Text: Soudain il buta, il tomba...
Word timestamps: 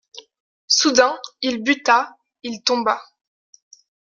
Soudain 0.65 1.15
il 1.43 1.61
buta, 1.61 2.17
il 2.41 2.63
tomba... 2.63 3.03